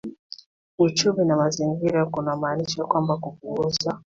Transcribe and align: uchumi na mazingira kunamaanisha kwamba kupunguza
uchumi 0.79 1.25
na 1.25 1.35
mazingira 1.37 2.05
kunamaanisha 2.05 2.83
kwamba 2.85 3.17
kupunguza 3.17 4.01